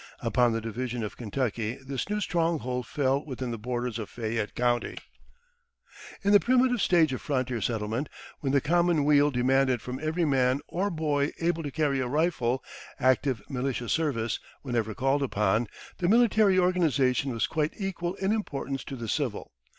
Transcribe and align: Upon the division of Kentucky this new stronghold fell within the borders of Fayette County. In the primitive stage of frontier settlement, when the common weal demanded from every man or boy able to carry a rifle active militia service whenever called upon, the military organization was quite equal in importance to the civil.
Upon 0.21 0.51
the 0.51 0.61
division 0.61 1.03
of 1.03 1.15
Kentucky 1.15 1.75
this 1.75 2.09
new 2.09 2.19
stronghold 2.21 2.87
fell 2.87 3.23
within 3.23 3.51
the 3.51 3.57
borders 3.59 3.99
of 3.99 4.09
Fayette 4.09 4.55
County. 4.55 4.97
In 6.23 6.31
the 6.31 6.39
primitive 6.39 6.81
stage 6.81 7.13
of 7.13 7.21
frontier 7.21 7.61
settlement, 7.61 8.09
when 8.39 8.51
the 8.51 8.61
common 8.61 9.05
weal 9.05 9.29
demanded 9.29 9.79
from 9.79 9.99
every 9.99 10.25
man 10.25 10.59
or 10.67 10.89
boy 10.89 11.33
able 11.39 11.61
to 11.61 11.69
carry 11.69 11.99
a 11.99 12.07
rifle 12.07 12.63
active 12.99 13.43
militia 13.47 13.87
service 13.89 14.39
whenever 14.63 14.95
called 14.95 15.21
upon, 15.21 15.67
the 15.99 16.07
military 16.09 16.57
organization 16.57 17.31
was 17.31 17.45
quite 17.45 17.73
equal 17.77 18.15
in 18.15 18.31
importance 18.31 18.83
to 18.85 18.95
the 18.95 19.07
civil. 19.07 19.51